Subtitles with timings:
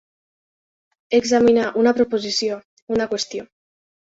[1.17, 2.59] Examinar una proposició,
[2.97, 3.47] una qüestió.